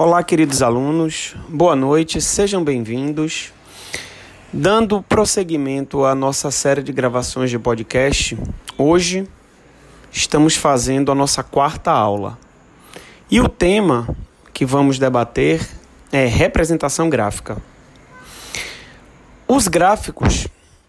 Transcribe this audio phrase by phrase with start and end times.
[0.00, 3.52] Olá, queridos alunos, boa noite, sejam bem-vindos.
[4.52, 8.38] Dando prosseguimento à nossa série de gravações de podcast,
[8.78, 9.26] hoje
[10.12, 12.38] estamos fazendo a nossa quarta aula.
[13.28, 14.08] E o tema
[14.54, 15.68] que vamos debater
[16.12, 17.56] é representação gráfica.
[19.48, 20.46] Os gráficos,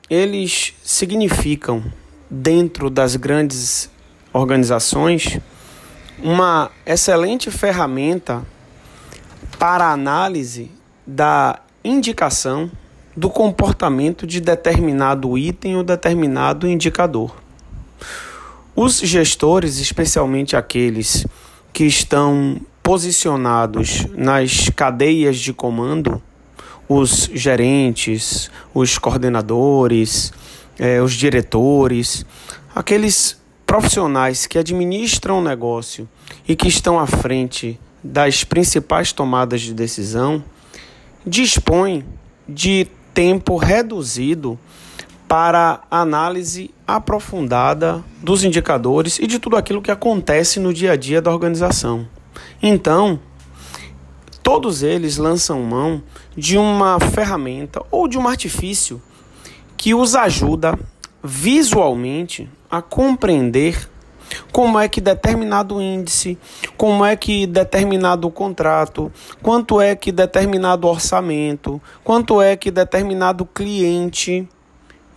[0.07, 1.83] eles significam,
[2.29, 3.89] dentro das grandes
[4.31, 5.39] organizações,
[6.21, 8.45] uma excelente ferramenta
[9.59, 10.71] para análise
[11.05, 12.71] da indicação
[13.15, 17.35] do comportamento de determinado item ou determinado indicador.
[18.73, 21.27] Os gestores, especialmente aqueles
[21.73, 26.23] que estão posicionados nas cadeias de comando,
[26.87, 30.31] os gerentes, os coordenadores,
[30.79, 32.25] eh, os diretores,
[32.73, 36.07] aqueles profissionais que administram o negócio
[36.47, 40.43] e que estão à frente das principais tomadas de decisão
[41.25, 42.05] dispõe
[42.47, 44.57] de tempo reduzido
[45.27, 51.21] para análise aprofundada dos indicadores e de tudo aquilo que acontece no dia a dia
[51.21, 52.07] da organização.
[52.61, 53.19] Então,
[54.41, 56.01] todos eles lançam mão
[56.35, 58.99] de uma ferramenta ou de um artifício
[59.77, 60.77] que os ajuda
[61.23, 63.87] visualmente a compreender
[64.51, 66.37] como é que determinado índice,
[66.75, 74.47] como é que determinado contrato, quanto é que determinado orçamento, quanto é que determinado cliente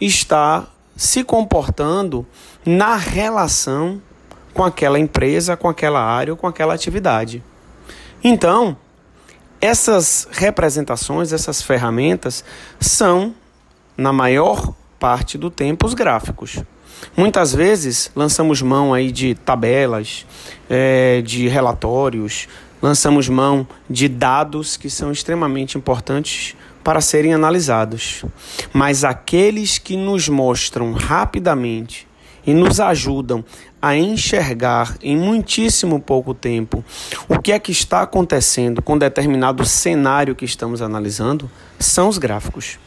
[0.01, 0.67] está
[0.97, 2.27] se comportando
[2.65, 4.01] na relação
[4.53, 7.43] com aquela empresa, com aquela área ou com aquela atividade.
[8.23, 8.77] Então,
[9.61, 12.45] essas representações, essas ferramentas
[12.79, 13.35] são,
[13.97, 16.63] na maior parte do tempo, os gráficos.
[17.17, 20.27] Muitas vezes lançamos mão aí de tabelas,
[20.69, 22.49] é, de relatórios,
[22.81, 28.25] lançamos mão de dados que são extremamente importantes para serem analisados.
[28.73, 32.09] Mas aqueles que nos mostram rapidamente
[32.47, 33.45] e nos ajudam
[33.81, 36.85] a enxergar em muitíssimo pouco tempo
[37.29, 42.79] o que é que está acontecendo com determinado cenário que estamos analisando são os gráficos.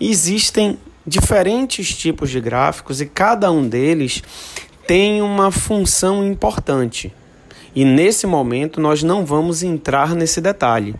[0.00, 4.22] Existem diferentes tipos de gráficos e cada um deles
[4.86, 7.12] tem uma função importante.
[7.74, 10.94] E nesse momento nós não vamos entrar nesse detalhe.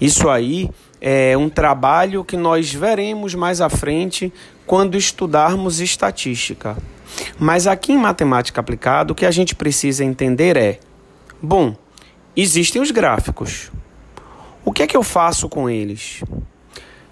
[0.00, 4.32] Isso aí é um trabalho que nós veremos mais à frente
[4.66, 6.76] quando estudarmos estatística.
[7.38, 10.78] Mas aqui em matemática aplicada, o que a gente precisa entender é:
[11.42, 11.76] bom,
[12.36, 13.70] existem os gráficos.
[14.64, 16.22] O que é que eu faço com eles?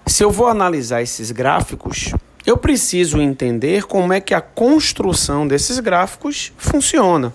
[0.05, 2.13] Se eu vou analisar esses gráficos,
[2.45, 7.33] eu preciso entender como é que a construção desses gráficos funciona.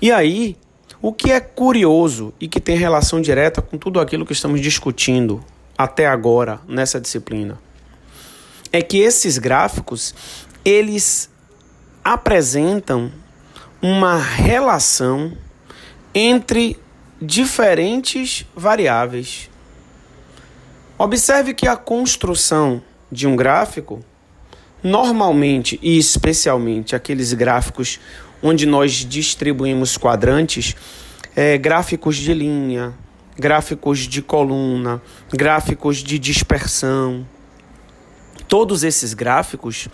[0.00, 0.56] E aí,
[1.02, 5.44] o que é curioso e que tem relação direta com tudo aquilo que estamos discutindo
[5.76, 7.58] até agora nessa disciplina
[8.72, 10.14] é que esses gráficos
[10.64, 11.30] eles
[12.02, 13.12] apresentam
[13.80, 15.32] uma relação
[16.12, 16.76] entre
[17.20, 19.48] diferentes variáveis.
[20.96, 24.00] Observe que a construção de um gráfico,
[24.80, 27.98] normalmente e especialmente aqueles gráficos
[28.40, 30.76] onde nós distribuímos quadrantes,
[31.34, 32.94] é, gráficos de linha,
[33.36, 37.26] gráficos de coluna, gráficos de dispersão.
[38.46, 39.88] Todos esses gráficos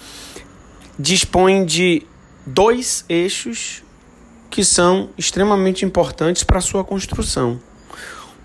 [0.99, 2.07] dispõem de
[2.45, 3.83] dois eixos
[4.51, 7.59] que são extremamente importantes para a sua construção.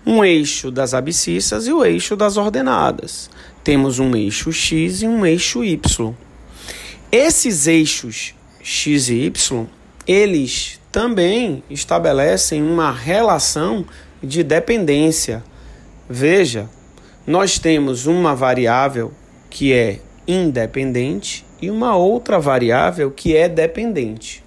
[0.08, 3.28] Um eixo das abscissas e o eixo das ordenadas
[3.64, 6.14] temos um eixo x e um eixo y.
[7.10, 9.66] Esses eixos x e y,
[10.06, 13.84] eles também estabelecem uma relação
[14.22, 15.42] de dependência.
[16.08, 16.70] Veja,
[17.26, 19.12] nós temos uma variável
[19.50, 24.45] que é independente e uma outra variável que é dependente.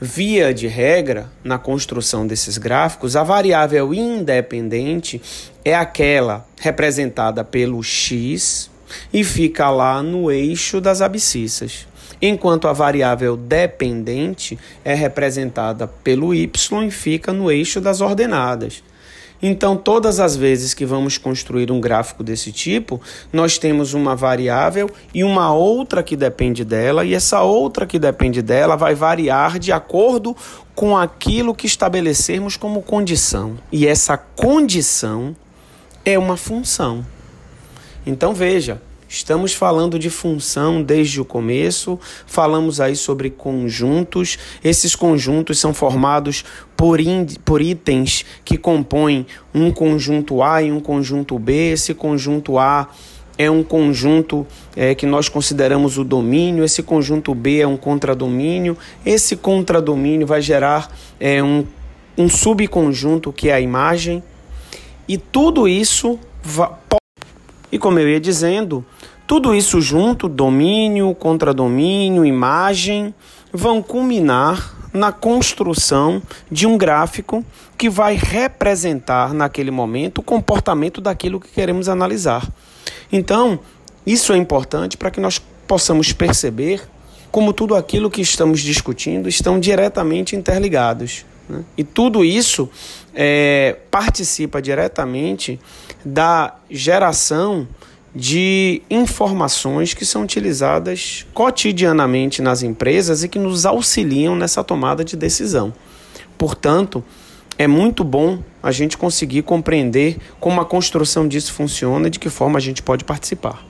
[0.00, 5.22] Via de regra, na construção desses gráficos, a variável independente
[5.64, 8.68] é aquela representada pelo x
[9.12, 11.86] e fica lá no eixo das abscissas,
[12.20, 18.82] enquanto a variável dependente é representada pelo y e fica no eixo das ordenadas.
[19.46, 22.98] Então, todas as vezes que vamos construir um gráfico desse tipo,
[23.30, 28.40] nós temos uma variável e uma outra que depende dela, e essa outra que depende
[28.40, 30.34] dela vai variar de acordo
[30.74, 33.58] com aquilo que estabelecermos como condição.
[33.70, 35.36] E essa condição
[36.06, 37.04] é uma função.
[38.06, 38.80] Então, veja,
[39.14, 44.36] Estamos falando de função desde o começo, falamos aí sobre conjuntos.
[44.62, 46.44] Esses conjuntos são formados
[46.76, 46.98] por,
[47.44, 49.24] por itens que compõem
[49.54, 51.70] um conjunto A e um conjunto B.
[51.70, 52.88] Esse conjunto A
[53.38, 54.44] é um conjunto
[54.74, 58.76] é, que nós consideramos o domínio, esse conjunto B é um contradomínio,
[59.06, 61.64] esse contradomínio vai gerar é, um,
[62.18, 64.24] um subconjunto que é a imagem,
[65.06, 66.18] e tudo isso.
[67.70, 68.84] E como eu ia dizendo,
[69.26, 73.14] tudo isso junto, domínio, contradomínio, imagem,
[73.52, 77.44] vão culminar na construção de um gráfico
[77.76, 82.48] que vai representar naquele momento o comportamento daquilo que queremos analisar.
[83.10, 83.58] Então,
[84.06, 86.82] isso é importante para que nós possamos perceber
[87.30, 91.24] como tudo aquilo que estamos discutindo estão diretamente interligados.
[91.48, 91.64] Né?
[91.76, 92.70] E tudo isso
[93.12, 95.58] é, participa diretamente
[96.04, 97.66] da geração
[98.14, 105.16] de informações que são utilizadas cotidianamente nas empresas e que nos auxiliam nessa tomada de
[105.16, 105.72] decisão.
[106.38, 107.02] Portanto,
[107.58, 112.30] é muito bom a gente conseguir compreender como a construção disso funciona e de que
[112.30, 113.64] forma a gente pode participar.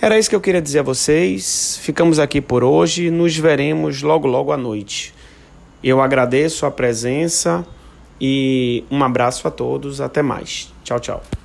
[0.00, 1.78] Era isso que eu queria dizer a vocês.
[1.82, 3.10] Ficamos aqui por hoje.
[3.10, 5.14] Nos veremos logo, logo à noite.
[5.84, 7.66] Eu agradeço a presença
[8.20, 10.00] e um abraço a todos.
[10.00, 10.72] Até mais.
[10.84, 11.39] Tchau, tchau.